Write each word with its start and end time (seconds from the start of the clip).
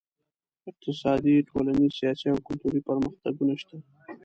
اقتصادي، 0.69 1.35
ټولنیز، 1.49 1.91
سیاسي 1.99 2.27
او 2.31 2.39
کلتوري 2.47 2.79
پرمختګونه 2.89 3.53
شته. 3.61 3.77